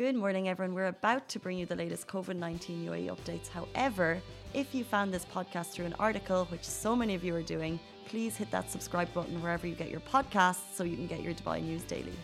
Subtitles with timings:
[0.00, 0.74] Good morning, everyone.
[0.74, 3.48] We're about to bring you the latest COVID 19 UAE updates.
[3.48, 4.18] However,
[4.54, 7.78] if you found this podcast through an article, which so many of you are doing,
[8.06, 11.34] please hit that subscribe button wherever you get your podcasts so you can get your
[11.34, 12.14] Dubai news daily.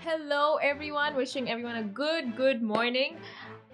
[0.00, 1.14] Hello, everyone.
[1.14, 3.16] Wishing everyone a good, good morning.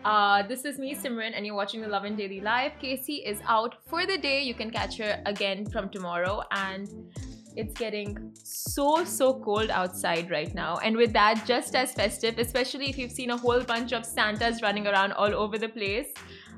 [0.04, 2.72] Uh, this is me, Simran, and you're watching the Lovin Daily Live.
[2.78, 4.42] Casey is out for the day.
[4.42, 6.42] You can catch her again from tomorrow.
[6.50, 6.86] And
[7.56, 10.76] it's getting so, so cold outside right now.
[10.76, 14.62] And with that, just as festive, especially if you've seen a whole bunch of Santas
[14.62, 16.08] running around all over the place.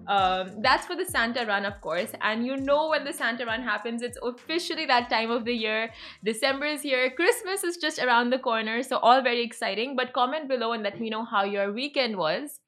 [0.09, 2.13] Um, that's for the Santa run, of course.
[2.23, 5.91] And you know when the Santa run happens, it's officially that time of the year.
[6.25, 9.97] December is here, Christmas is just around the corner, so all very exciting.
[9.97, 12.61] But comment below and let me know how your weekend was.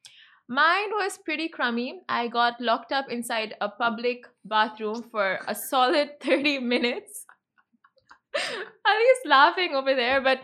[0.49, 2.03] Mine was pretty crummy.
[2.09, 7.25] I got locked up inside a public bathroom for a solid 30 minutes.
[8.35, 10.41] Ali's laughing over there, but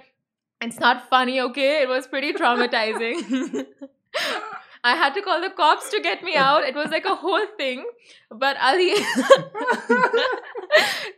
[0.61, 1.83] it's not funny, okay?
[1.83, 3.67] It was pretty traumatizing.
[4.85, 6.63] I had to call the cops to get me out.
[6.63, 7.85] It was like a whole thing.
[8.31, 8.95] But Ali,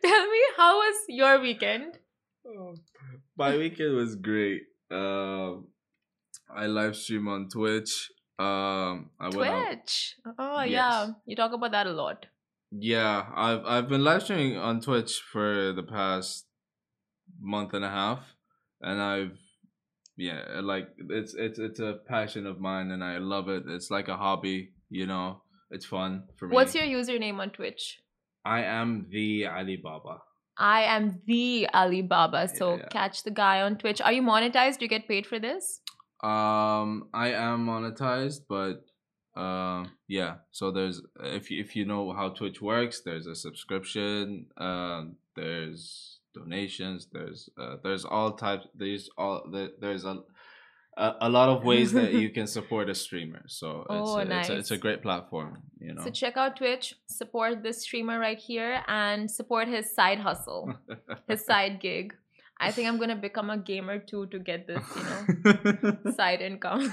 [0.03, 1.99] tell me, how was your weekend?
[2.47, 2.75] Oh,
[3.37, 4.63] my weekend was great.
[4.91, 5.69] Um,
[6.55, 8.11] I live stream on Twitch.
[8.39, 9.29] Um, I.
[9.31, 10.17] Twitch.
[10.39, 10.71] Oh Yes.
[10.71, 12.27] yeah, you talk about that a lot.
[12.71, 16.47] Yeah, I've I've been live streaming on Twitch for the past
[17.41, 18.21] month and a half,
[18.81, 19.39] and I've
[20.17, 23.65] yeah, like it's it's it's a passion of mine, and I love it.
[23.69, 25.43] It's like a hobby, you know.
[25.71, 26.55] It's fun for me.
[26.55, 28.01] What's your username on Twitch?
[28.45, 30.23] I am the Alibaba.
[30.57, 32.49] I am the Alibaba.
[32.49, 32.89] So Yeah.
[32.89, 34.01] catch the guy on Twitch.
[34.01, 34.79] Are you monetized?
[34.79, 35.81] Do you get paid for this?
[36.23, 38.85] Um, I am monetized, but
[39.41, 40.37] um, yeah.
[40.51, 44.47] So there's if you, if you know how Twitch works, there's a subscription.
[44.57, 47.09] Um, there's donations.
[47.13, 48.67] There's uh, there's all types.
[48.75, 49.43] There's all
[49.81, 50.17] there's a,
[50.97, 53.43] a a lot of ways that you can support a streamer.
[53.49, 55.63] So it's Oh, a, it's, a, it's a great platform.
[55.81, 56.03] You know.
[56.05, 60.75] So check out Twitch, support this streamer right here, and support his side hustle,
[61.29, 62.15] his side gig.
[62.61, 66.91] I think I'm gonna become a gamer too to get this, you know, side income.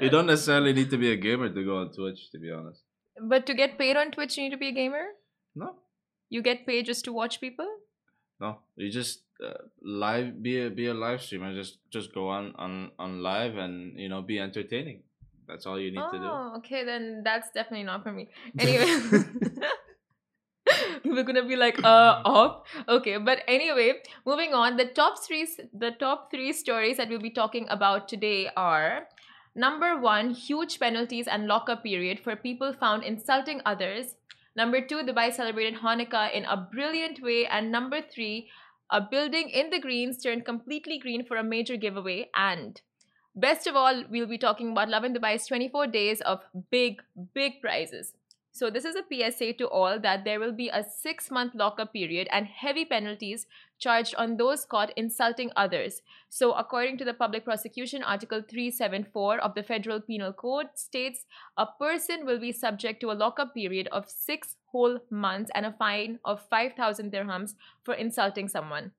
[0.00, 2.82] you don't necessarily need to be a gamer to go on Twitch, to be honest.
[3.28, 5.04] but to get paid on Twitch, you need to be a gamer.
[5.54, 5.76] No,
[6.30, 7.68] You get paid just to watch people.
[8.42, 11.54] No, you just uh, live be a be a live streamer.
[11.54, 15.02] Just just go on on on live and you know be entertaining.
[15.46, 16.24] That's all you need to do.
[16.24, 18.28] Oh, okay, then that's definitely not for me.
[18.58, 18.90] Anyway,
[21.04, 22.66] we're gonna be like, uh, off.
[22.88, 24.76] Okay, but anyway, moving on.
[24.76, 29.06] The top three, the top three stories that we'll be talking about today are
[29.54, 34.16] number one, huge penalties and lockup period for people found insulting others.
[34.54, 38.48] Number two, Dubai celebrated Hanukkah in a brilliant way, and number three,
[38.90, 42.80] a building in the greens turned completely green for a major giveaway, and
[43.34, 47.00] Best of all, we'll be talking about Lovin Dubai's 24 days of big,
[47.32, 48.12] big prizes.
[48.54, 51.94] So, this is a PSA to all that there will be a six month lockup
[51.94, 53.46] period and heavy penalties
[53.78, 56.02] charged on those caught insulting others.
[56.28, 61.24] So, according to the Public Prosecution Article 374 of the Federal Penal Code, states
[61.56, 65.72] a person will be subject to a lockup period of six whole months and a
[65.72, 68.92] fine of 5,000 dirhams for insulting someone.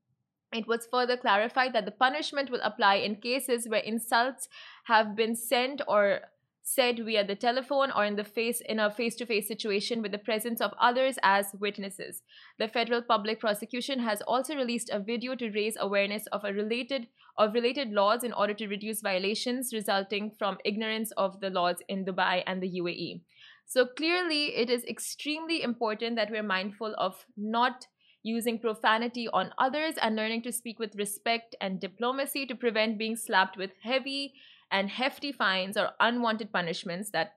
[0.52, 4.50] It was further clarified that the punishment will apply in cases where insults
[4.86, 6.22] have been sent or
[6.64, 10.62] said via the telephone or in the face in a face-to-face situation with the presence
[10.62, 12.24] of others as witnesses.
[12.58, 17.08] The federal public prosecution has also released a video to raise awareness of a related
[17.38, 22.06] of related laws in order to reduce violations resulting from ignorance of the laws in
[22.06, 23.22] Dubai and the UAE.
[23.66, 27.88] So clearly it is extremely important that we're mindful of not
[28.22, 33.18] using profanity on others and learning to speak with respect and diplomacy to prevent being
[33.18, 34.34] slapped with heavy
[34.74, 37.36] and hefty fines or unwanted punishments that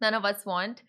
[0.00, 0.82] none of us want.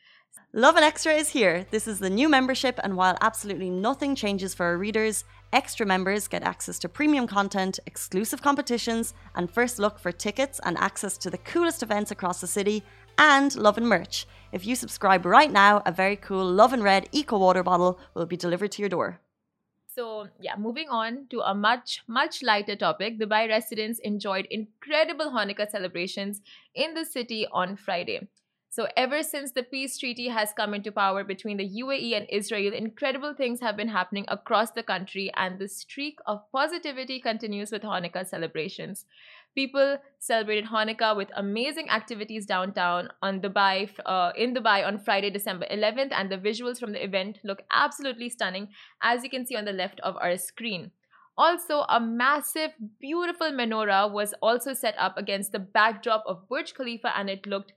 [0.53, 1.66] Lovin Extra is here.
[1.69, 6.28] This is the new membership, and while absolutely nothing changes for our readers, extra members
[6.28, 11.30] get access to premium content, exclusive competitions, and first look for tickets and access to
[11.30, 12.84] the coolest events across the city,
[13.17, 14.26] and Lovin merch.
[14.52, 18.38] If you subscribe right now, a very cool Lovin Red Eco Water bottle will be
[18.38, 19.20] delivered to your door.
[19.96, 23.18] So, yeah, moving on to a much, much lighter topic.
[23.18, 26.42] Dubai residents enjoyed incredible Hanukkah celebrations
[26.74, 28.28] in the city on Friday.
[28.70, 32.74] So, ever since the peace treaty has come into power between the UAE and Israel,
[32.74, 37.84] incredible things have been happening across the country, and the streak of positivity continues with
[37.84, 39.06] Hanukkah celebrations.
[39.55, 45.66] People celebrated Hanukkah with amazing activities downtown on Dubai, uh, in Dubai on Friday, December
[45.72, 48.67] 11th, and the visuals from the event look absolutely stunning,
[49.02, 50.91] as you can see on the left of our screen.
[51.37, 57.17] Also, a massive, beautiful menorah was also set up against the backdrop of Burj Khalifa
[57.17, 57.73] and it looked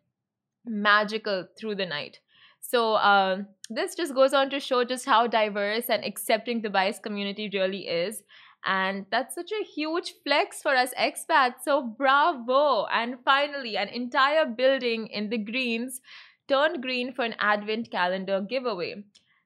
[0.64, 2.18] magical through the night.
[2.60, 7.50] So, um, this just goes on to show just how diverse and accepting Dubai's community
[7.52, 8.22] really is.
[8.68, 11.62] And that's such a huge flex for us expats.
[11.64, 12.86] So, bravo!
[12.92, 16.02] And finally, an entire building in the greens
[16.48, 19.04] turned green for an advent calendar giveaway.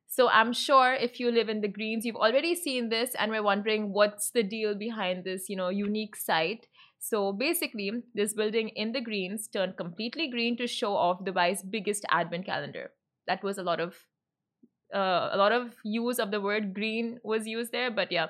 [0.09, 3.43] So I'm sure if you live in the greens, you've already seen this and we're
[3.43, 6.67] wondering what's the deal behind this, you know, unique site.
[6.99, 12.05] So basically, this building in the greens turned completely green to show off Dubai's biggest
[12.11, 12.91] advent calendar.
[13.27, 13.97] That was a lot of
[14.95, 18.27] uh, a lot of use of the word green was used there, but yeah.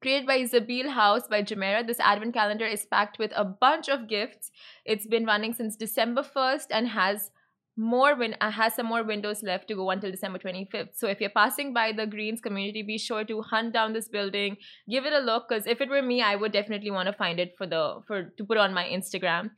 [0.00, 4.08] Created by Zabeel House by Jumeirah, this advent calendar is packed with a bunch of
[4.08, 4.50] gifts.
[4.86, 7.30] It's been running since December 1st and has
[7.76, 10.90] more win uh, has some more windows left to go until December 25th.
[10.94, 14.56] So if you're passing by the Greens community, be sure to hunt down this building,
[14.88, 15.48] give it a look.
[15.48, 18.24] Because if it were me, I would definitely want to find it for the for
[18.38, 19.50] to put on my Instagram.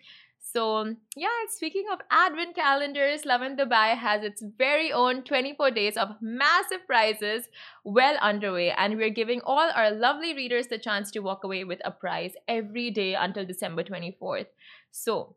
[0.45, 5.97] So um, yeah, speaking of advent calendars, Lovin Dubai has its very own 24 days
[5.97, 7.49] of massive prizes
[7.85, 11.81] well underway, and we're giving all our lovely readers the chance to walk away with
[11.85, 14.47] a prize every day until December 24th.
[14.91, 15.37] So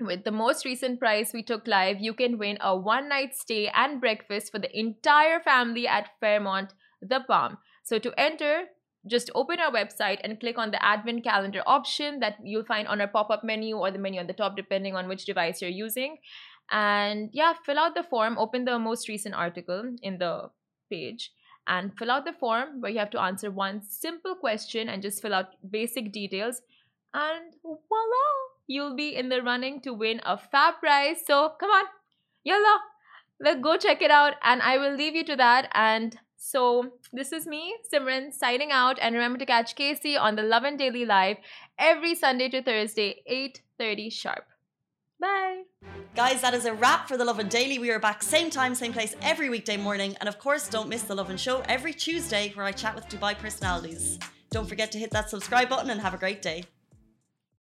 [0.00, 3.68] with the most recent prize we took live, you can win a one night stay
[3.68, 6.72] and breakfast for the entire family at Fairmont,
[7.02, 7.58] the Palm.
[7.84, 8.64] So to enter,
[9.06, 13.00] just open our website and click on the advent calendar option that you'll find on
[13.00, 15.70] our pop up menu or the menu on the top, depending on which device you're
[15.70, 16.18] using.
[16.70, 20.50] And yeah, fill out the form, open the most recent article in the
[20.90, 21.32] page,
[21.66, 25.22] and fill out the form where you have to answer one simple question and just
[25.22, 26.60] fill out basic details.
[27.14, 28.48] And voila!
[28.68, 31.22] you'll be in the running to win a fab prize.
[31.26, 31.86] So come on,
[32.44, 32.80] yalla,
[33.40, 34.34] let's go check it out.
[34.44, 35.70] And I will leave you to that.
[35.74, 38.96] And so this is me, Simran, signing out.
[39.00, 41.38] And remember to catch Casey on the Lovin Daily Live
[41.78, 44.44] every Sunday to Thursday, 8.30 sharp.
[45.20, 45.62] Bye.
[46.14, 47.80] Guys, that is a wrap for the Lovin Daily.
[47.80, 50.16] We are back same time, same place every weekday morning.
[50.20, 53.36] And of course, don't miss the Lovin Show every Tuesday where I chat with Dubai
[53.36, 54.18] personalities.
[54.50, 56.64] Don't forget to hit that subscribe button and have a great day.